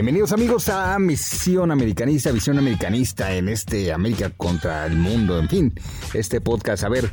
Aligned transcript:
Bienvenidos 0.00 0.32
amigos 0.32 0.70
a 0.70 0.98
Misión 0.98 1.70
Americanista, 1.70 2.32
Visión 2.32 2.56
Americanista 2.56 3.34
en 3.34 3.50
este 3.50 3.92
América 3.92 4.30
contra 4.34 4.86
el 4.86 4.96
mundo, 4.96 5.38
en 5.38 5.46
fin, 5.46 5.74
este 6.14 6.40
podcast. 6.40 6.84
A 6.84 6.88
ver, 6.88 7.12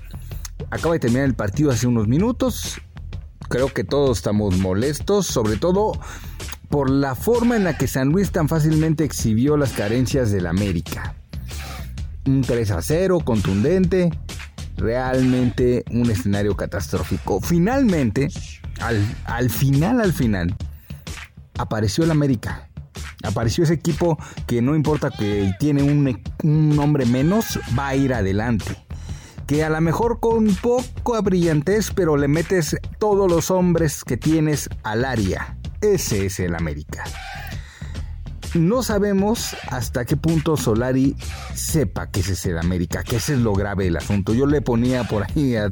acaba 0.70 0.94
de 0.94 1.02
terminar 1.02 1.26
el 1.26 1.34
partido 1.34 1.70
hace 1.70 1.86
unos 1.86 2.08
minutos. 2.08 2.80
Creo 3.50 3.74
que 3.74 3.84
todos 3.84 4.20
estamos 4.20 4.58
molestos, 4.60 5.28
sobre 5.28 5.58
todo 5.58 6.00
por 6.70 6.90
la 6.90 7.16
forma 7.16 7.58
en 7.58 7.66
la 7.66 7.78
que 7.78 7.88
San 7.88 8.08
Luis 8.08 8.32
tan 8.32 8.48
fácilmente 8.48 9.04
exhibió 9.04 9.58
las 9.58 9.74
carencias 9.74 10.32
del 10.32 10.48
América. 10.48 11.14
Un 12.26 12.42
3 12.42 12.72
a 12.72 12.82
0 12.82 13.20
contundente, 13.20 14.12
realmente 14.78 15.84
un 15.92 16.10
escenario 16.10 16.56
catastrófico. 16.56 17.42
Finalmente, 17.42 18.30
al, 18.80 19.04
al 19.26 19.50
final, 19.50 20.00
al 20.00 20.14
final, 20.14 20.56
apareció 21.58 22.06
el 22.06 22.12
América 22.12 22.67
apareció 23.24 23.64
ese 23.64 23.74
equipo 23.74 24.18
que 24.46 24.62
no 24.62 24.76
importa 24.76 25.10
que 25.10 25.54
tiene 25.60 25.84
un, 25.84 26.22
nombre 26.44 27.06
menos, 27.06 27.60
va 27.78 27.90
a 27.90 27.96
ir 27.96 28.14
adelante. 28.14 28.78
Que 29.46 29.64
a 29.64 29.70
lo 29.70 29.80
mejor 29.80 30.20
con 30.20 30.54
poco 30.56 31.22
brillantez, 31.22 31.92
pero 31.96 32.18
le 32.18 32.28
metes 32.28 32.76
todos 33.00 33.32
los 33.32 33.50
hombres 33.50 34.04
que 34.04 34.18
tienes 34.18 34.70
al 34.84 35.06
área. 35.06 35.58
Ese 35.82 36.26
es 36.26 36.40
el 36.40 36.56
América. 36.56 37.04
No 38.58 38.84
sabemos 38.84 39.56
hasta 39.70 40.06
qué 40.06 40.18
punto 40.18 40.58
Solari 40.58 41.16
sepa 41.54 42.10
que 42.10 42.22
ese 42.22 42.34
es 42.34 42.46
el 42.46 42.58
América, 42.58 43.04
que 43.04 43.18
ese 43.18 43.34
es 43.34 43.40
lo 43.40 43.54
grave 43.54 43.86
del 43.86 43.98
asunto. 43.98 44.34
Yo 44.34 44.46
le 44.46 44.62
ponía 44.62 45.04
por 45.04 45.24
ahí 45.24 45.56
a, 45.56 45.72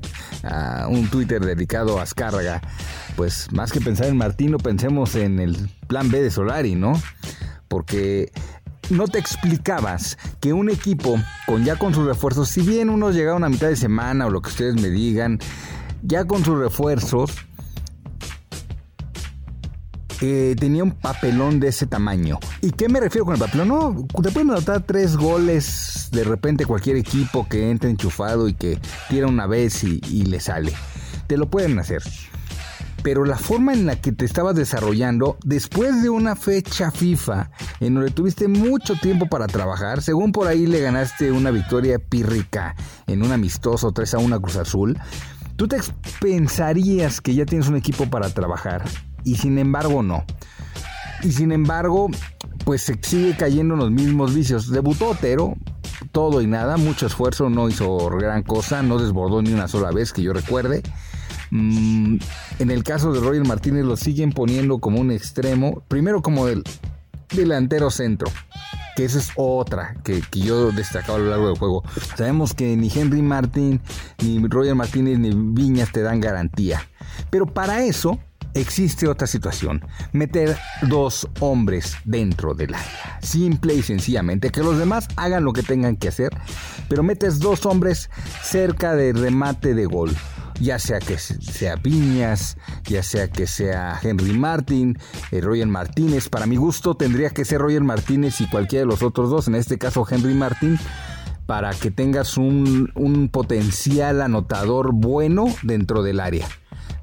un 0.88 1.08
Twitter 1.09 1.44
dedicado 1.44 2.00
a 2.00 2.03
Azcárraga, 2.03 2.61
pues 3.16 3.52
más 3.52 3.72
que 3.72 3.81
pensar 3.81 4.08
en 4.08 4.17
Martino, 4.17 4.58
pensemos 4.58 5.16
en 5.16 5.39
el 5.39 5.69
plan 5.88 6.11
B 6.11 6.22
de 6.22 6.31
Solari, 6.31 6.75
¿no? 6.75 7.02
porque 7.67 8.31
no 8.89 9.08
te 9.08 9.20
explicabas 9.20 10.17
que 10.39 10.53
un 10.53 10.70
equipo 10.70 11.17
con 11.47 11.66
ya 11.66 11.77
con 11.77 11.94
sus 11.94 12.05
refuerzos, 12.05 12.49
si 12.49 12.61
bien 12.61 12.89
unos 12.89 13.16
llegaron 13.16 13.44
a 13.44 13.49
mitad 13.49 13.67
de 13.67 13.75
semana 13.75 14.27
o 14.27 14.30
lo 14.30 14.42
que 14.42 14.49
ustedes 14.49 14.75
me 14.75 14.89
digan, 14.89 15.39
ya 16.03 16.25
con 16.25 16.45
sus 16.45 16.58
refuerzos, 16.59 17.31
eh, 20.21 20.55
tenía 20.59 20.83
un 20.83 20.91
papelón 20.91 21.59
de 21.59 21.69
ese 21.69 21.88
tamaño. 21.88 22.39
¿Y 22.61 22.71
qué 22.71 22.89
me 22.89 22.99
refiero 22.99 23.25
con 23.25 23.35
el 23.35 23.39
papelón? 23.39 23.67
No, 23.67 24.08
te 24.21 24.31
pueden 24.31 24.52
anotar 24.52 24.81
tres 24.83 25.16
goles 25.16 26.09
de 26.11 26.23
repente 26.23 26.66
cualquier 26.66 26.97
equipo 26.97 27.47
que 27.47 27.69
entre 27.69 27.89
enchufado 27.89 28.47
y 28.47 28.53
que 28.53 28.80
tira 29.09 29.27
una 29.27 29.47
vez 29.47 29.83
y 29.83 30.25
le 30.25 30.39
sale. 30.39 30.73
Te 31.27 31.38
lo 31.38 31.49
pueden 31.49 31.80
hacer 31.80 32.03
pero 33.05 33.23
la 33.23 33.38
forma 33.38 33.71
en 33.71 33.86
la 33.86 34.02
que 34.02 34.11
te 34.11 34.25
estabas 34.25 34.55
desarrollando 34.55 35.38
después 35.43 36.02
de 36.02 36.09
una 36.09 36.36
fecha 36.36 36.89
FIFA 36.89 37.52
en 37.80 37.93
donde 37.93 38.09
tuviste 38.09 38.47
mucho 38.47 38.95
tiempo 38.95 39.27
para 39.27 39.45
trabajar, 39.45 40.02
según 40.02 40.31
por 40.31 40.47
ahí 40.47 40.66
le 40.66 40.81
ganaste 40.81 41.31
una 41.31 41.52
victoria 41.52 41.99
pírrica 41.99 42.75
en 43.05 43.21
un 43.21 43.31
amistoso 43.31 43.91
3 43.91 44.16
a 44.16 44.17
1 44.17 44.41
Cruz 44.41 44.55
Azul, 44.55 44.97
tú 45.55 45.67
te 45.67 45.77
pensarías 46.19 47.21
que 47.21 47.36
ya 47.36 47.45
tienes 47.45 47.67
un 47.67 47.75
equipo 47.75 48.09
para 48.09 48.27
trabajar 48.31 48.83
y 49.25 49.35
sin 49.35 49.57
embargo 49.57 50.01
no. 50.01 50.23
Y 51.23 51.31
sin 51.31 51.51
embargo, 51.51 52.09
pues 52.63 52.83
se 52.83 52.97
sigue 53.02 53.36
cayendo 53.36 53.73
en 53.73 53.80
los 53.81 53.91
mismos 53.91 54.33
vicios. 54.33 54.71
Debutó 54.71 55.09
Otero, 55.09 55.55
todo 56.11 56.41
y 56.41 56.47
nada, 56.47 56.77
mucho 56.77 57.08
esfuerzo, 57.08 57.49
no 57.49 57.67
hizo 57.67 58.09
gran 58.09 58.43
cosa, 58.43 58.81
no 58.83 58.99
desbordó 58.99 59.41
ni 59.41 59.52
una 59.52 59.67
sola 59.67 59.91
vez 59.91 60.14
que 60.14 60.21
yo 60.21 60.33
recuerde. 60.33 60.81
Mm, 61.52 62.17
en 62.59 62.71
el 62.71 62.83
caso 62.83 63.11
de 63.11 63.19
Roger 63.19 63.45
Martínez 63.45 63.85
lo 63.85 63.97
siguen 63.97 64.31
poniendo 64.31 64.80
como 64.80 64.99
un 64.99 65.11
extremo, 65.11 65.83
primero 65.87 66.21
como 66.21 66.47
el 66.47 66.64
delantero 67.33 67.89
centro, 67.91 68.31
que 68.95 69.05
esa 69.05 69.19
es 69.19 69.31
otra 69.35 69.95
que, 70.03 70.21
yo 70.31 70.71
destacaba 70.71 71.17
a 71.17 71.21
lo 71.21 71.30
largo 71.30 71.47
del 71.47 71.58
juego. 71.58 71.83
Sabemos 72.15 72.53
que 72.53 72.75
ni 72.75 72.91
Henry 72.93 73.21
Martín, 73.21 73.81
ni 74.23 74.45
Roger 74.47 74.75
Martínez, 74.75 75.19
ni 75.19 75.31
Viñas 75.33 75.91
te 75.91 76.02
dan 76.02 76.19
garantía. 76.19 76.87
Pero 77.30 77.45
para 77.45 77.83
eso 77.83 78.19
existe 78.55 79.08
otra 79.08 79.27
situación, 79.27 79.86
meter 80.14 80.58
dos 80.83 81.27
hombres 81.42 81.98
dentro 82.05 82.55
del 82.55 82.73
área, 82.73 83.20
simple 83.21 83.76
y 83.76 83.83
sencillamente, 83.83 84.49
que 84.49 84.64
los 84.64 84.80
demás 84.80 85.08
hagan 85.17 85.43
lo 85.43 85.54
que 85.54 85.61
tengan 85.61 85.98
que 85.98 86.08
hacer, 86.08 86.32
pero 86.89 87.04
metes 87.04 87.39
dos 87.39 87.65
hombres 87.65 88.10
cerca 88.42 88.95
del 88.95 89.20
remate 89.20 89.76
de 89.76 89.86
gol. 89.86 90.15
Ya 90.61 90.80
sea 90.80 90.99
que 90.99 91.17
sea 91.17 91.76
Piñas, 91.76 92.55
ya 92.86 93.04
sea 93.04 93.27
que 93.27 93.45
sea 93.45 93.99
Henry 94.02 94.32
Martin, 94.32 94.98
eh, 95.32 95.42
Roger 95.42 95.67
Martínez. 95.67 96.30
Para 96.30 96.45
mi 96.45 96.55
gusto 96.55 96.95
tendría 96.95 97.30
que 97.32 97.44
ser 97.44 97.60
Roger 97.60 97.83
Martínez 97.83 98.39
y 98.39 98.48
cualquiera 98.48 98.86
de 98.86 98.86
los 98.86 99.04
otros 99.04 99.30
dos, 99.30 99.49
en 99.49 99.55
este 99.55 99.77
caso 99.77 100.08
Henry 100.10 100.33
Martin, 100.33 100.80
para 101.45 101.71
que 101.71 101.92
tengas 101.92 102.38
un, 102.38 102.89
un 102.95 103.27
potencial 103.27 104.21
anotador 104.21 104.94
bueno 104.94 105.48
dentro 105.61 106.04
del 106.04 106.21
área 106.21 106.48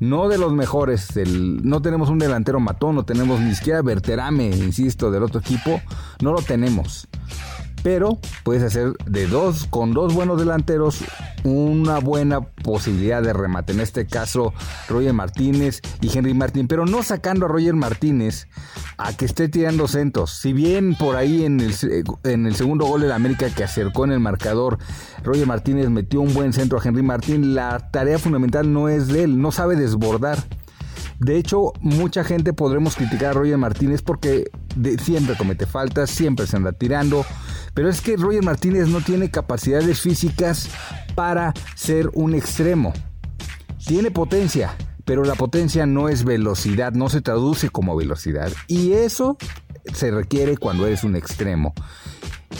no 0.03 0.29
de 0.29 0.37
los 0.37 0.53
mejores. 0.53 1.11
no 1.27 1.81
tenemos 1.81 2.11
un 2.11 2.19
delantero 2.19 2.59
matón, 2.59 2.97
no 2.97 3.05
tenemos 3.05 3.39
ni 3.39 3.55
siquiera 3.55 3.83
Berterame, 3.83 4.49
insisto, 4.49 5.13
del 5.13 5.23
otro 5.23 5.39
equipo. 5.39 5.81
No 6.21 6.33
lo 6.33 6.43
tenemos 6.43 7.07
pero 7.83 8.19
puedes 8.45 8.63
hacer 8.63 8.93
de 9.07 9.27
dos, 9.27 9.67
con 9.67 9.93
dos 9.93 10.15
buenos 10.15 10.39
delanteros, 10.39 11.05
una 11.45 11.99
buena 11.99 12.41
posibilidad 12.41 13.23
de 13.23 13.33
remate. 13.33 13.73
En 13.73 13.81
este 13.81 14.07
caso, 14.07 14.53
Roger 14.89 15.13
Martínez 15.13 15.81
y 16.01 16.17
Henry 16.17 16.35
Martín, 16.35 16.69
pero 16.69 16.87
no 16.87 17.03
sacando 17.03 17.47
a 17.47 17.49
Roger 17.49 17.75
Martínez 17.75 18.47
a 18.99 19.17
que 19.17 19.25
esté 19.25 19.49
tirando 19.49 19.89
centros. 19.89 20.33
Si 20.33 20.53
bien 20.53 20.95
por 20.95 21.17
ahí 21.17 21.45
en 21.45 21.61
el, 21.61 21.75
en 22.25 22.47
el 22.47 22.55
segundo 22.55 22.87
gol 22.87 23.03
de 23.03 23.13
América 23.13 23.51
que 23.51 23.65
acercó 23.65 24.05
en 24.05 24.13
el 24.13 24.21
marcador, 24.21 24.79
Roger 25.25 25.47
Martínez 25.47 25.91
metió 25.91 26.21
un 26.21 26.35
buen 26.35 26.53
centro 26.53 26.79
a 26.79 26.83
Henry 26.85 27.03
Martín, 27.03 27.55
la 27.55 27.91
tarea 27.91 28.19
fundamental 28.19 28.73
no 28.73 28.89
es 28.89 29.09
de 29.09 29.25
él, 29.25 29.41
no 29.41 29.53
sabe 29.53 29.77
desbordar. 29.77 30.39
De 31.19 31.37
hecho, 31.37 31.73
mucha 31.81 32.25
gente 32.25 32.53
podremos 32.53 32.97
criticar 32.97 33.31
a 33.31 33.33
Roger 33.35 33.57
Martínez 33.57 34.03
porque 34.03 34.51
siempre 35.01 35.37
comete 35.37 35.67
faltas, 35.67 36.11
siempre 36.11 36.49
se 36.49 36.57
anda 36.57 36.73
tirando. 36.73 37.25
Pero 37.75 37.89
es 37.89 38.01
que 38.01 38.17
Roger 38.17 38.43
Martínez 38.43 38.89
no 38.89 39.01
tiene 39.01 39.31
capacidades 39.31 40.01
físicas 40.01 40.69
para 41.15 41.55
ser 41.75 42.11
un 42.15 42.35
extremo. 42.35 42.93
Tiene 43.87 44.11
potencia, 44.11 44.77
pero 45.05 45.25
la 45.25 45.35
potencia 45.35 45.87
no 45.87 46.09
es 46.09 46.25
velocidad, 46.25 46.93
no 46.93 47.09
se 47.09 47.21
traduce 47.21 47.71
como 47.71 47.97
velocidad. 47.97 48.53
Y 48.69 48.93
eso 48.93 49.37
se 49.93 50.11
requiere 50.11 50.57
cuando 50.57 50.87
eres 50.87 51.05
un 51.05 51.17
extremo. 51.17 51.75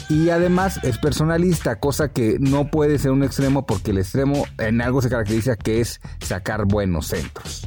Y 0.09 0.29
además 0.29 0.79
es 0.83 0.97
personalista, 0.97 1.79
cosa 1.79 2.11
que 2.11 2.37
no 2.39 2.69
puede 2.69 2.99
ser 2.99 3.11
un 3.11 3.23
extremo 3.23 3.65
porque 3.65 3.91
el 3.91 3.99
extremo 3.99 4.45
en 4.57 4.81
algo 4.81 5.01
se 5.01 5.09
caracteriza 5.09 5.55
que 5.55 5.81
es 5.81 6.01
sacar 6.19 6.65
buenos 6.65 7.07
centros. 7.07 7.62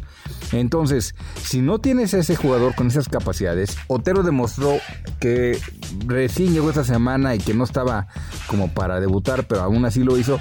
Entonces, 0.52 1.14
si 1.42 1.60
no 1.60 1.78
tienes 1.78 2.14
a 2.14 2.18
ese 2.18 2.36
jugador 2.36 2.74
con 2.74 2.86
esas 2.88 3.08
capacidades, 3.08 3.76
Otero 3.88 4.22
demostró 4.22 4.78
que 5.20 5.58
recién 6.06 6.52
llegó 6.52 6.68
esta 6.70 6.84
semana 6.84 7.34
y 7.34 7.38
que 7.38 7.54
no 7.54 7.64
estaba 7.64 8.06
como 8.46 8.72
para 8.72 9.00
debutar, 9.00 9.46
pero 9.46 9.62
aún 9.62 9.84
así 9.84 10.04
lo 10.04 10.16
hizo. 10.16 10.38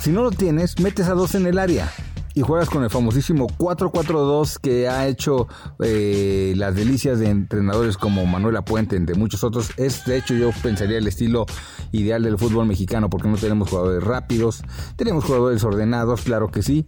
Si 0.00 0.10
no 0.10 0.22
lo 0.22 0.30
tienes, 0.30 0.78
metes 0.80 1.08
a 1.08 1.14
dos 1.14 1.34
en 1.34 1.46
el 1.46 1.58
área 1.58 1.90
y 2.38 2.42
juegas 2.42 2.70
con 2.70 2.84
el 2.84 2.90
famosísimo 2.90 3.48
4-4-2 3.48 4.60
que 4.60 4.88
ha 4.88 5.08
hecho 5.08 5.48
eh, 5.82 6.52
las 6.56 6.76
delicias 6.76 7.18
de 7.18 7.30
entrenadores 7.30 7.96
como 7.96 8.24
Manuel 8.26 8.56
Apuente, 8.56 8.94
entre 8.94 9.16
muchos 9.16 9.42
otros. 9.42 9.70
Es 9.76 10.04
de 10.04 10.18
hecho 10.18 10.34
yo 10.34 10.50
pensaría 10.62 10.98
el 10.98 11.08
estilo 11.08 11.46
ideal 11.90 12.22
del 12.22 12.38
fútbol 12.38 12.66
mexicano 12.66 13.10
porque 13.10 13.26
no 13.26 13.36
tenemos 13.36 13.70
jugadores 13.70 14.04
rápidos, 14.04 14.62
tenemos 14.94 15.24
jugadores 15.24 15.64
ordenados, 15.64 16.20
claro 16.20 16.48
que 16.48 16.62
sí, 16.62 16.86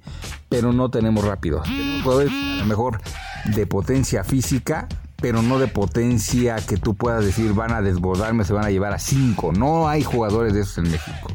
pero 0.49 0.73
no 0.73 0.89
tenemos 0.89 1.25
rápidos. 1.25 1.65
Tenemos 1.65 2.03
jugadores 2.05 2.31
a 2.31 2.57
lo 2.59 2.67
mejor 2.67 3.01
de 3.47 3.67
potencia 3.67 4.23
física, 4.23 4.87
pero 5.17 5.43
no 5.43 5.59
de 5.59 5.67
potencia 5.67 6.57
que 6.65 6.77
tú 6.77 6.95
puedas 6.95 7.25
decir 7.25 7.55
van 7.55 7.73
a 7.73 7.83
desbordarme, 7.83 8.45
se 8.45 8.53
van 8.53 8.67
a 8.67 8.71
llevar 8.71 8.93
a 8.93 9.01
5. 9.01 9.53
No 9.55 9.89
hay 9.89 10.05
jugadores 10.05 10.55
de 10.55 10.61
esos 10.61 10.79
en 10.79 10.93
México. 10.93 11.29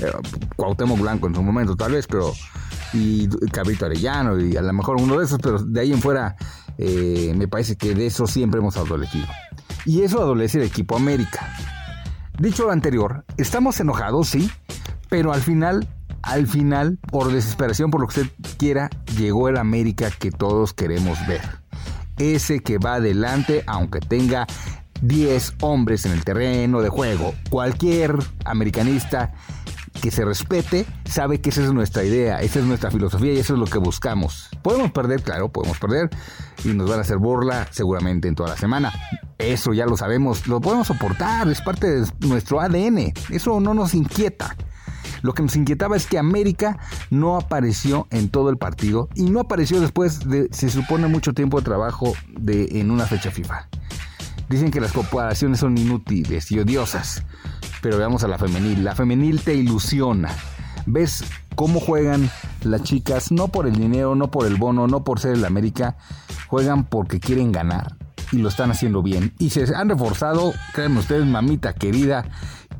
Eh, 0.00 0.10
Cuauhtémoc 0.56 0.98
Blanco 0.98 1.28
en 1.28 1.36
su 1.36 1.42
momento 1.42 1.76
tal 1.76 1.92
vez, 1.92 2.08
pero 2.08 2.32
y 2.92 3.28
Cabrito 3.52 3.86
Arellano 3.86 4.40
y 4.40 4.56
a 4.56 4.62
lo 4.62 4.72
mejor 4.72 5.00
uno 5.00 5.18
de 5.18 5.24
esos, 5.24 5.38
pero 5.40 5.58
de 5.58 5.80
ahí 5.80 5.92
en 5.92 6.00
fuera 6.00 6.36
eh, 6.78 7.32
me 7.36 7.48
parece 7.48 7.76
que 7.76 7.94
de 7.94 8.06
eso 8.06 8.26
siempre 8.26 8.60
hemos 8.60 8.76
adolecido. 8.76 9.26
Y 9.84 10.02
eso 10.02 10.20
adolece 10.20 10.58
el 10.58 10.64
equipo 10.64 10.96
América. 10.96 11.54
Dicho 12.38 12.64
lo 12.64 12.70
anterior, 12.70 13.24
estamos 13.36 13.78
enojados, 13.80 14.28
sí, 14.28 14.50
pero 15.08 15.32
al 15.32 15.42
final, 15.42 15.86
al 16.22 16.46
final, 16.46 16.98
por 17.10 17.32
desesperación, 17.32 17.90
por 17.90 18.00
lo 18.00 18.06
que 18.06 18.20
usted 18.20 18.32
quiera, 18.56 18.88
llegó 19.18 19.48
el 19.48 19.58
América 19.58 20.10
que 20.10 20.30
todos 20.30 20.72
queremos 20.72 21.18
ver. 21.26 21.42
Ese 22.16 22.60
que 22.60 22.78
va 22.78 22.94
adelante, 22.94 23.62
aunque 23.66 24.00
tenga 24.00 24.46
10 25.02 25.54
hombres 25.60 26.06
en 26.06 26.12
el 26.12 26.24
terreno 26.24 26.80
de 26.82 26.88
juego. 26.88 27.34
Cualquier 27.48 28.16
americanista 28.44 29.32
que 30.00 30.10
se 30.10 30.24
respete, 30.24 30.86
sabe 31.04 31.40
que 31.40 31.50
esa 31.50 31.62
es 31.62 31.72
nuestra 31.72 32.02
idea, 32.04 32.40
esa 32.40 32.58
es 32.58 32.64
nuestra 32.64 32.90
filosofía 32.90 33.32
y 33.32 33.38
eso 33.38 33.54
es 33.54 33.60
lo 33.60 33.66
que 33.66 33.78
buscamos. 33.78 34.48
Podemos 34.62 34.90
perder, 34.92 35.22
claro, 35.22 35.50
podemos 35.50 35.78
perder 35.78 36.10
y 36.64 36.68
nos 36.68 36.88
van 36.88 36.98
a 36.98 37.02
hacer 37.02 37.18
burla 37.18 37.68
seguramente 37.70 38.28
en 38.28 38.34
toda 38.34 38.50
la 38.50 38.56
semana. 38.56 38.92
Eso 39.38 39.72
ya 39.72 39.86
lo 39.86 39.96
sabemos, 39.96 40.46
lo 40.46 40.60
podemos 40.60 40.86
soportar, 40.86 41.48
es 41.48 41.60
parte 41.60 41.88
de 41.88 42.06
nuestro 42.20 42.60
ADN, 42.60 43.12
eso 43.30 43.60
no 43.60 43.74
nos 43.74 43.94
inquieta. 43.94 44.56
Lo 45.22 45.34
que 45.34 45.42
nos 45.42 45.54
inquietaba 45.56 45.96
es 45.96 46.06
que 46.06 46.18
América 46.18 46.78
no 47.10 47.36
apareció 47.36 48.06
en 48.10 48.30
todo 48.30 48.50
el 48.50 48.56
partido 48.56 49.08
y 49.14 49.24
no 49.24 49.40
apareció 49.40 49.80
después 49.80 50.28
de, 50.28 50.48
se 50.50 50.70
supone, 50.70 51.08
mucho 51.08 51.34
tiempo 51.34 51.58
de 51.58 51.64
trabajo 51.64 52.14
de, 52.28 52.80
en 52.80 52.90
una 52.90 53.06
fecha 53.06 53.30
FIFA. 53.30 53.68
Dicen 54.48 54.70
que 54.70 54.80
las 54.80 54.92
comparaciones 54.92 55.60
son 55.60 55.78
inútiles 55.78 56.50
y 56.50 56.58
odiosas, 56.58 57.22
pero 57.80 57.98
veamos 57.98 58.24
a 58.24 58.28
la 58.28 58.38
femenil. 58.38 58.84
La 58.84 58.94
femenil 58.94 59.40
te 59.42 59.54
ilusiona. 59.54 60.30
Ves 60.86 61.24
cómo 61.54 61.80
juegan 61.80 62.30
las 62.62 62.82
chicas, 62.82 63.32
no 63.32 63.48
por 63.48 63.66
el 63.66 63.76
dinero, 63.76 64.14
no 64.14 64.30
por 64.30 64.46
el 64.46 64.56
bono, 64.56 64.86
no 64.86 65.04
por 65.04 65.20
ser 65.20 65.32
el 65.32 65.44
América, 65.44 65.96
juegan 66.48 66.84
porque 66.84 67.20
quieren 67.20 67.52
ganar 67.52 67.96
y 68.32 68.38
lo 68.38 68.48
están 68.48 68.70
haciendo 68.70 69.02
bien. 69.02 69.34
Y 69.38 69.50
se 69.50 69.64
han 69.74 69.88
reforzado, 69.88 70.52
créanme 70.72 71.00
ustedes, 71.00 71.26
mamita 71.26 71.74
querida, 71.74 72.24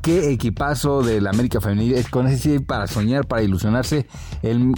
qué 0.01 0.31
equipazo 0.31 1.03
del 1.03 1.27
América 1.27 1.61
Femenil, 1.61 2.09
con 2.09 2.27
ese 2.27 2.59
para 2.59 2.87
soñar, 2.87 3.27
para 3.27 3.43
ilusionarse, 3.43 4.07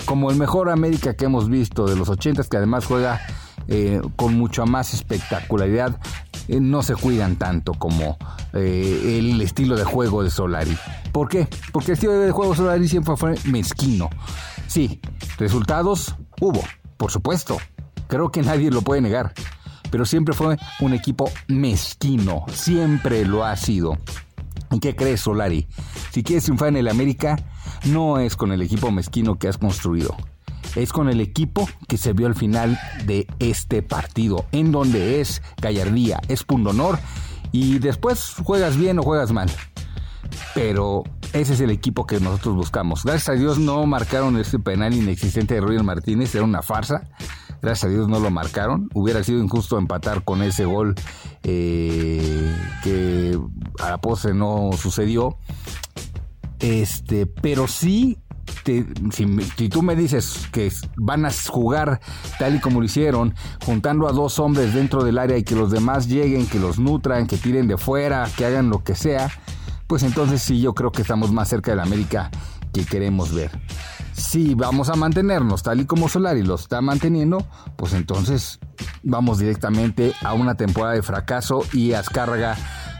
como 0.05 0.31
el 0.31 0.37
mejor 0.37 0.69
América 0.69 1.15
que 1.15 1.25
hemos 1.25 1.49
visto 1.49 1.85
de 1.85 1.95
los 1.95 2.09
80 2.09 2.43
que 2.43 2.57
además 2.57 2.85
juega 2.85 3.21
eh, 3.67 4.01
con 4.15 4.35
mucha 4.35 4.65
más 4.65 4.93
espectacularidad, 4.93 5.99
eh, 6.47 6.59
no 6.59 6.83
se 6.83 6.95
cuidan 6.95 7.37
tanto 7.37 7.73
como 7.73 8.17
eh, 8.53 9.17
el 9.19 9.41
estilo 9.41 9.75
de 9.75 9.83
juego 9.83 10.23
de 10.23 10.29
Solari. 10.29 10.77
¿Por 11.11 11.29
qué? 11.29 11.47
Porque 11.71 11.91
el 11.91 11.93
estilo 11.93 12.13
de 12.13 12.31
juego 12.31 12.51
de 12.51 12.57
Solari 12.57 12.87
siempre 12.87 13.15
fue 13.15 13.35
mezquino. 13.45 14.09
Sí, 14.67 14.99
resultados 15.37 16.15
hubo, 16.39 16.63
por 16.97 17.11
supuesto. 17.11 17.57
Creo 18.07 18.31
que 18.31 18.41
nadie 18.41 18.71
lo 18.71 18.81
puede 18.81 19.01
negar. 19.01 19.33
Pero 19.89 20.05
siempre 20.05 20.33
fue 20.33 20.57
un 20.79 20.93
equipo 20.93 21.29
mezquino. 21.47 22.45
Siempre 22.51 23.25
lo 23.25 23.45
ha 23.45 23.55
sido. 23.55 23.97
¿Y 24.71 24.79
qué 24.79 24.95
crees, 24.95 25.21
Solari? 25.21 25.67
Si 26.11 26.23
quieres 26.23 26.45
triunfar 26.45 26.69
en 26.69 26.77
el 26.77 26.87
América, 26.87 27.37
no 27.85 28.17
es 28.17 28.35
con 28.35 28.51
el 28.51 28.61
equipo 28.61 28.91
mezquino 28.91 29.37
que 29.37 29.47
has 29.47 29.57
construido. 29.57 30.15
Es 30.75 30.91
con 30.91 31.09
el 31.09 31.21
equipo 31.21 31.67
que 31.87 31.97
se 31.97 32.13
vio 32.13 32.27
al 32.27 32.35
final 32.35 32.79
de 33.05 33.27
este 33.39 33.81
partido, 33.81 34.45
en 34.51 34.71
donde 34.71 35.21
es 35.21 35.41
gallardía, 35.61 36.19
es 36.27 36.45
honor 36.47 36.99
y 37.51 37.79
después 37.79 38.35
juegas 38.43 38.77
bien 38.77 38.99
o 38.99 39.03
juegas 39.03 39.31
mal. 39.31 39.49
Pero 40.55 41.03
ese 41.33 41.53
es 41.53 41.61
el 41.61 41.69
equipo 41.69 42.05
que 42.05 42.19
nosotros 42.19 42.55
buscamos. 42.55 43.03
Gracias 43.03 43.29
a 43.29 43.33
Dios 43.33 43.59
no 43.59 43.85
marcaron 43.85 44.37
este 44.37 44.59
penal 44.59 44.93
inexistente 44.93 45.55
de 45.55 45.61
Roger 45.61 45.83
Martínez, 45.83 46.33
era 46.35 46.43
una 46.43 46.61
farsa. 46.61 47.09
Gracias 47.61 47.85
a 47.85 47.93
Dios 47.93 48.09
no 48.09 48.19
lo 48.19 48.29
marcaron. 48.29 48.89
Hubiera 48.93 49.23
sido 49.23 49.41
injusto 49.41 49.77
empatar 49.77 50.23
con 50.23 50.43
ese 50.43 50.65
gol 50.65 50.95
eh, 51.43 52.53
que 52.83 53.39
a 53.79 53.91
la 53.91 54.01
pose 54.01 54.33
no 54.33 54.71
sucedió. 54.77 55.37
Este, 56.59 57.25
pero 57.25 57.67
sí, 57.67 58.19
si, 58.63 59.69
tú 59.69 59.81
me 59.81 59.95
dices 59.95 60.47
que 60.51 60.71
van 60.95 61.25
a 61.25 61.31
jugar 61.31 61.99
tal 62.39 62.55
y 62.55 62.59
como 62.59 62.79
lo 62.79 62.85
hicieron, 62.85 63.35
juntando 63.65 64.07
a 64.07 64.11
dos 64.11 64.39
hombres 64.39 64.73
dentro 64.73 65.03
del 65.03 65.17
área 65.17 65.37
y 65.37 65.43
que 65.43 65.55
los 65.55 65.71
demás 65.71 66.07
lleguen, 66.07 66.47
que 66.47 66.59
los 66.59 66.79
nutran, 66.79 67.27
que 67.27 67.37
tiren 67.37 67.67
de 67.67 67.77
fuera, 67.77 68.27
que 68.37 68.45
hagan 68.45 68.69
lo 68.69 68.83
que 68.83 68.95
sea, 68.95 69.29
pues 69.87 70.03
entonces 70.03 70.41
sí, 70.41 70.61
yo 70.61 70.73
creo 70.73 70.91
que 70.91 71.01
estamos 71.01 71.31
más 71.31 71.49
cerca 71.49 71.71
de 71.71 71.77
la 71.77 71.83
América 71.83 72.31
que 72.73 72.85
queremos 72.85 73.33
ver. 73.33 73.51
Si 74.13 74.53
vamos 74.53 74.89
a 74.89 74.95
mantenernos 74.95 75.63
tal 75.63 75.81
y 75.81 75.85
como 75.85 76.07
Solari 76.07 76.43
lo 76.43 76.55
está 76.55 76.81
manteniendo, 76.81 77.45
pues 77.75 77.93
entonces 77.93 78.59
vamos 79.01 79.39
directamente 79.39 80.13
a 80.21 80.33
una 80.33 80.55
temporada 80.55 80.93
de 80.93 81.01
fracaso 81.01 81.63
y 81.73 81.93
Azcárraga, 81.93 82.55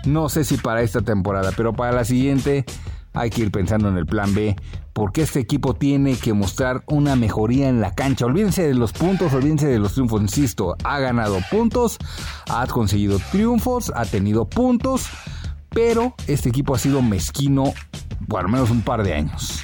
no 0.05 0.27
sé 0.29 0.43
si 0.43 0.57
para 0.57 0.81
esta 0.81 1.01
temporada, 1.01 1.51
pero 1.55 1.73
para 1.73 1.91
la 1.91 2.03
siguiente 2.03 2.65
hay 3.13 3.29
que 3.29 3.41
ir 3.41 3.51
pensando 3.51 3.89
en 3.89 3.97
el 3.97 4.05
plan 4.05 4.33
B, 4.33 4.55
porque 4.93 5.21
este 5.21 5.39
equipo 5.39 5.73
tiene 5.73 6.15
que 6.15 6.33
mostrar 6.33 6.83
una 6.87 7.15
mejoría 7.15 7.69
en 7.69 7.81
la 7.81 7.93
cancha. 7.93 8.25
Olvídense 8.25 8.67
de 8.67 8.73
los 8.73 8.93
puntos, 8.93 9.33
olvídense 9.33 9.67
de 9.67 9.79
los 9.79 9.93
triunfos, 9.93 10.21
insisto, 10.21 10.75
ha 10.83 10.99
ganado 10.99 11.39
puntos, 11.49 11.97
ha 12.49 12.65
conseguido 12.67 13.19
triunfos, 13.31 13.91
ha 13.95 14.05
tenido 14.05 14.45
puntos, 14.45 15.07
pero 15.69 16.15
este 16.27 16.49
equipo 16.49 16.75
ha 16.75 16.79
sido 16.79 17.01
mezquino 17.01 17.73
por 18.27 18.41
al 18.41 18.49
menos 18.49 18.69
un 18.69 18.81
par 18.81 19.03
de 19.03 19.13
años. 19.13 19.63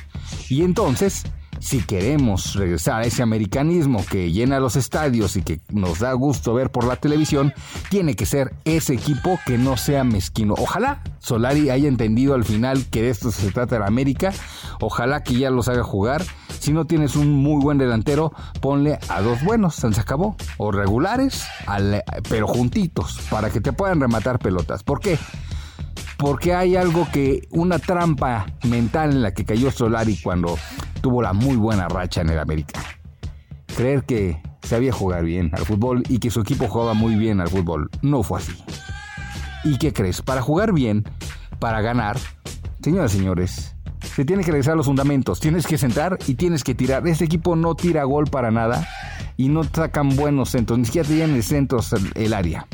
Y 0.50 0.64
entonces 0.64 1.26
si 1.60 1.82
queremos 1.82 2.56
regresar 2.56 3.02
a 3.02 3.06
ese 3.06 3.22
americanismo 3.22 4.06
que 4.10 4.32
llena 4.32 4.60
los 4.60 4.76
estadios 4.76 5.36
y 5.36 5.42
que 5.42 5.60
nos 5.70 6.00
da 6.00 6.14
gusto 6.14 6.54
ver 6.54 6.72
por 6.72 6.86
la 6.86 6.96
televisión, 6.96 7.54
tiene 7.90 8.16
que 8.16 8.26
ser 8.26 8.56
ese 8.66 8.94
equipo 8.94 9.40
que 9.46 9.58
no 9.58 9.78
sea 9.78 10.04
mezquino. 10.04 10.56
Ojalá 10.58 11.04
Solari 11.20 11.70
haya 11.70 11.88
entendido 11.88 12.34
al 12.34 12.44
final 12.44 12.86
que 12.90 13.02
de 13.02 13.10
esto 13.10 13.32
se 13.32 13.52
trata 13.52 13.80
la 13.80 13.88
América. 13.88 14.32
Ojalá 14.80 15.24
que 15.24 15.36
ya 15.36 15.50
los 15.50 15.68
haga 15.68 15.84
jugar. 15.84 16.24
Si 16.60 16.74
no 16.74 16.86
tienes 16.86 17.16
un 17.16 17.32
muy 17.32 17.62
buen 17.62 17.78
delantero, 17.78 18.34
ponle 18.62 19.00
a 19.10 19.22
dos 19.22 19.44
buenos, 19.44 19.76
se 19.76 19.88
acabó. 20.00 20.36
O 20.58 20.72
regulares, 20.72 21.46
pero 22.30 22.48
juntitos, 22.48 23.20
para 23.30 23.50
que 23.50 23.62
te 23.62 23.74
puedan 23.74 24.00
rematar 24.00 24.40
pelotas. 24.40 24.84
¿Por 24.84 25.00
qué? 25.00 25.18
porque 26.20 26.54
hay 26.54 26.76
algo 26.76 27.08
que, 27.14 27.48
una 27.50 27.80
trampa 27.80 28.46
mental 28.68 29.12
en 29.12 29.22
la 29.22 29.34
que 29.34 29.46
cayó 29.46 29.72
Solari 29.72 30.18
cuando 30.18 30.58
tuvo 31.02 31.22
la 31.22 31.32
muy 31.32 31.56
buena 31.56 31.88
racha 31.88 32.20
en 32.20 32.30
el 32.30 32.40
América. 32.40 32.82
Creer 33.76 34.04
que 34.04 34.42
sabía 34.62 34.92
jugar 34.92 35.24
bien 35.24 35.50
al 35.54 35.66
fútbol 35.66 36.04
y 36.10 36.20
que 36.20 36.30
su 36.30 36.42
equipo 36.42 36.68
jugaba 36.68 36.94
muy 36.94 37.16
bien 37.16 37.40
al 37.40 37.48
fútbol. 37.48 37.90
No 38.02 38.22
fue 38.22 38.40
así. 38.40 38.52
¿Y 39.64 39.78
qué 39.78 39.94
crees? 39.94 40.22
Para 40.22 40.42
jugar 40.42 40.74
bien, 40.74 41.04
para 41.60 41.82
ganar, 41.82 42.18
señoras 42.82 43.14
y 43.14 43.18
señores, 43.18 43.76
se 44.16 44.26
tiene 44.26 44.44
que 44.44 44.52
regresar 44.52 44.74
a 44.74 44.78
los 44.78 44.86
fundamentos. 44.86 45.40
Tienes 45.40 45.68
que 45.68 45.78
sentar 45.78 46.18
y 46.28 46.36
tienes 46.36 46.64
que 46.64 46.76
tirar. 46.76 47.06
Este 47.08 47.26
equipo 47.26 47.56
no 47.56 47.76
tira 47.76 48.04
gol 48.04 48.26
para 48.26 48.52
nada 48.52 48.88
y 49.38 49.50
no 49.50 49.64
sacan 49.64 50.16
buenos 50.16 50.50
centros, 50.50 50.80
ni 50.80 50.86
siquiera 50.86 51.08
tienen 51.08 51.36
el 51.36 51.44
centros 51.44 51.94
el 52.16 52.34
área. 52.34 52.68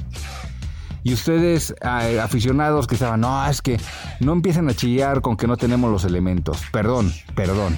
Y 1.04 1.14
ustedes, 1.14 1.76
aficionados 1.82 2.88
que 2.88 2.96
estaban, 2.96 3.22
no, 3.22 3.46
es 3.48 3.62
que 3.62 3.80
no 4.22 4.34
empiecen 4.34 4.68
a 4.70 4.74
chillar 4.74 5.22
con 5.22 5.38
que 5.38 5.46
no 5.46 5.56
tenemos 5.56 5.92
los 5.92 6.04
elementos. 6.04 6.64
Perdón, 6.72 7.14
perdón. 7.36 7.78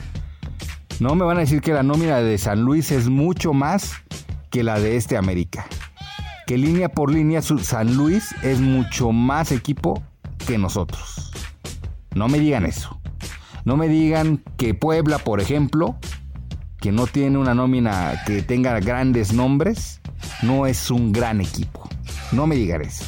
No 1.01 1.13
me 1.13 1.25
van 1.25 1.35
a 1.37 1.41
decir 1.41 1.59
que 1.59 1.73
la 1.73 1.83
nómina 1.83 2.19
de 2.19 2.37
San 2.37 2.61
Luis 2.61 2.89
es 2.91 3.09
mucho 3.09 3.51
más 3.51 3.95
que 4.49 4.63
la 4.63 4.79
de 4.79 4.95
este 4.95 5.17
América. 5.17 5.67
Que 6.47 6.57
línea 6.57 6.87
por 6.87 7.11
línea 7.11 7.41
San 7.41 7.97
Luis 7.97 8.33
es 8.41 8.61
mucho 8.61 9.11
más 9.11 9.51
equipo 9.51 10.01
que 10.47 10.57
nosotros. 10.57 11.29
No 12.15 12.29
me 12.29 12.39
digan 12.39 12.65
eso. 12.65 13.01
No 13.65 13.75
me 13.75 13.89
digan 13.89 14.41
que 14.55 14.73
Puebla, 14.73 15.19
por 15.19 15.41
ejemplo, 15.41 15.97
que 16.79 16.93
no 16.93 17.05
tiene 17.05 17.37
una 17.37 17.53
nómina 17.53 18.23
que 18.25 18.43
tenga 18.43 18.79
grandes 18.79 19.33
nombres, 19.33 19.99
no 20.41 20.67
es 20.67 20.89
un 20.89 21.11
gran 21.11 21.41
equipo. 21.41 21.89
No 22.31 22.47
me 22.47 22.55
digan 22.55 22.81
eso. 22.81 23.03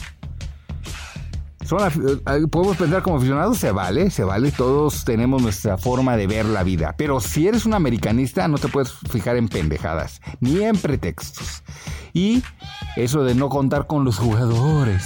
Eh, 1.71 2.47
podemos 2.49 2.77
pensar 2.77 3.03
como 3.03 3.17
aficionados, 3.17 3.59
se 3.59 3.71
vale, 3.71 4.09
se 4.09 4.23
vale, 4.23 4.51
todos 4.51 5.05
tenemos 5.05 5.41
nuestra 5.41 5.77
forma 5.77 6.17
de 6.17 6.25
ver 6.25 6.45
la 6.45 6.63
vida, 6.63 6.95
pero 6.97 7.19
si 7.19 7.47
eres 7.47 7.65
un 7.65 7.75
americanista 7.75 8.47
no 8.47 8.57
te 8.57 8.69
puedes 8.69 8.91
fijar 9.11 9.37
en 9.37 9.47
pendejadas, 9.47 10.19
ni 10.39 10.63
en 10.63 10.75
pretextos. 10.77 11.63
Y 12.11 12.41
eso 12.95 13.23
de 13.23 13.35
no 13.35 13.49
contar 13.49 13.85
con 13.85 14.03
los 14.03 14.17
jugadores 14.17 15.03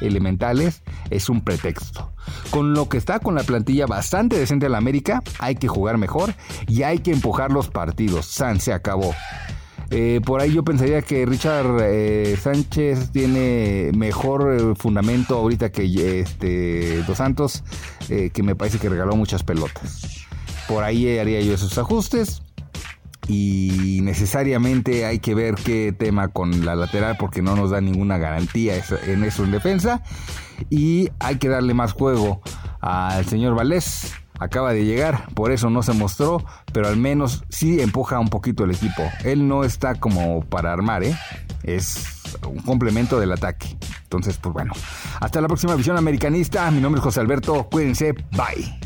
elementales 0.00 0.82
es 1.10 1.28
un 1.28 1.42
pretexto. 1.42 2.12
Con 2.50 2.72
lo 2.72 2.88
que 2.88 2.96
está 2.96 3.18
con 3.18 3.34
la 3.34 3.42
plantilla 3.42 3.86
bastante 3.86 4.38
decente 4.38 4.66
de 4.66 4.70
la 4.70 4.78
América, 4.78 5.22
hay 5.38 5.56
que 5.56 5.68
jugar 5.68 5.98
mejor 5.98 6.34
y 6.66 6.82
hay 6.82 7.00
que 7.00 7.12
empujar 7.12 7.52
los 7.52 7.68
partidos. 7.68 8.26
San 8.26 8.60
se 8.60 8.72
acabó. 8.72 9.14
Eh, 9.90 10.20
por 10.24 10.40
ahí 10.40 10.52
yo 10.52 10.64
pensaría 10.64 11.02
que 11.02 11.24
Richard 11.26 11.78
eh, 11.80 12.36
Sánchez 12.40 13.12
tiene 13.12 13.92
mejor 13.96 14.56
eh, 14.58 14.74
fundamento 14.74 15.36
ahorita 15.36 15.70
que 15.70 16.20
este 16.20 17.02
Dos 17.02 17.18
Santos, 17.18 17.62
que 18.08 18.42
me 18.42 18.54
parece 18.54 18.78
que 18.78 18.88
regaló 18.88 19.16
muchas 19.16 19.42
pelotas. 19.42 20.26
Por 20.68 20.84
ahí 20.84 21.18
haría 21.18 21.40
yo 21.40 21.54
esos 21.54 21.76
ajustes. 21.78 22.42
Y 23.28 24.00
necesariamente 24.02 25.04
hay 25.04 25.18
que 25.18 25.34
ver 25.34 25.56
qué 25.56 25.92
tema 25.92 26.28
con 26.28 26.64
la 26.64 26.76
lateral 26.76 27.16
porque 27.18 27.42
no 27.42 27.56
nos 27.56 27.70
da 27.70 27.80
ninguna 27.80 28.18
garantía 28.18 28.74
en 29.06 29.24
eso 29.24 29.42
en 29.42 29.50
defensa. 29.50 30.02
Y 30.70 31.10
hay 31.18 31.38
que 31.38 31.48
darle 31.48 31.74
más 31.74 31.92
juego 31.92 32.40
al 32.80 33.26
señor 33.26 33.56
Valés 33.56 34.14
acaba 34.38 34.72
de 34.72 34.84
llegar, 34.84 35.28
por 35.34 35.52
eso 35.52 35.70
no 35.70 35.82
se 35.82 35.92
mostró, 35.92 36.44
pero 36.72 36.88
al 36.88 36.96
menos 36.96 37.44
sí 37.48 37.80
empuja 37.80 38.18
un 38.18 38.28
poquito 38.28 38.64
el 38.64 38.70
equipo. 38.70 39.02
Él 39.24 39.48
no 39.48 39.64
está 39.64 39.94
como 39.94 40.44
para 40.44 40.72
armar, 40.72 41.04
¿eh? 41.04 41.16
Es 41.62 42.24
un 42.46 42.58
complemento 42.58 43.18
del 43.18 43.32
ataque. 43.32 43.76
Entonces, 44.02 44.38
pues 44.38 44.52
bueno. 44.52 44.72
Hasta 45.20 45.40
la 45.40 45.48
próxima 45.48 45.74
visión 45.74 45.96
americanista. 45.96 46.70
Mi 46.70 46.80
nombre 46.80 47.00
es 47.00 47.04
José 47.04 47.20
Alberto. 47.20 47.68
Cuídense. 47.70 48.12
Bye. 48.32 48.85